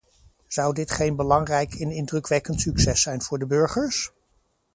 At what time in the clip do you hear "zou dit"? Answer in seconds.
0.47-0.91